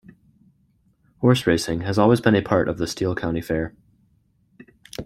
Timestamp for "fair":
3.39-3.75